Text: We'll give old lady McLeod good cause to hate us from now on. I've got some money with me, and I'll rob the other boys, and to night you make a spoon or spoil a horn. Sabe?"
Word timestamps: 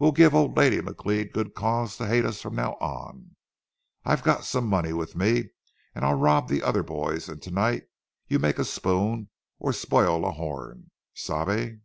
We'll 0.00 0.10
give 0.10 0.34
old 0.34 0.56
lady 0.56 0.78
McLeod 0.80 1.32
good 1.32 1.54
cause 1.54 1.96
to 1.98 2.08
hate 2.08 2.24
us 2.24 2.42
from 2.42 2.56
now 2.56 2.72
on. 2.80 3.36
I've 4.04 4.24
got 4.24 4.44
some 4.44 4.66
money 4.66 4.92
with 4.92 5.14
me, 5.14 5.50
and 5.94 6.04
I'll 6.04 6.16
rob 6.18 6.48
the 6.48 6.60
other 6.64 6.82
boys, 6.82 7.28
and 7.28 7.40
to 7.40 7.52
night 7.52 7.84
you 8.26 8.40
make 8.40 8.58
a 8.58 8.64
spoon 8.64 9.30
or 9.60 9.72
spoil 9.72 10.24
a 10.26 10.32
horn. 10.32 10.90
Sabe?" 11.14 11.82